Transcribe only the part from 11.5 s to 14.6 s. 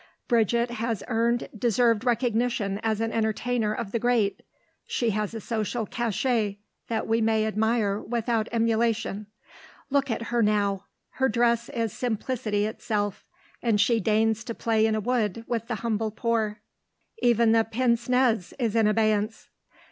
is simplicity itself, and she deigns to